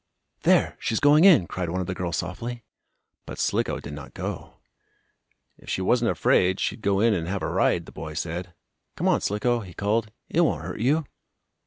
"There! 0.41 0.77
She's 0.79 0.99
going 0.99 1.25
in!" 1.25 1.45
cried 1.45 1.69
one 1.69 1.79
of 1.79 1.85
the 1.85 1.93
girls 1.93 2.17
softly. 2.17 2.63
But 3.27 3.37
Slicko 3.37 3.79
did 3.79 3.93
not 3.93 4.15
go. 4.15 4.55
"If 5.59 5.69
she 5.69 5.81
wasn't 5.83 6.09
afraid, 6.09 6.59
she'd 6.59 6.81
go 6.81 6.99
in 6.99 7.13
and 7.13 7.27
have 7.27 7.43
a 7.43 7.47
ride," 7.47 7.85
the 7.85 7.91
boy 7.91 8.15
said. 8.15 8.55
"Come 8.95 9.07
on, 9.07 9.21
Slicko," 9.21 9.59
he 9.59 9.75
called, 9.75 10.11
"it 10.27 10.41
won't 10.41 10.63
hurt 10.63 10.79
you." 10.79 11.05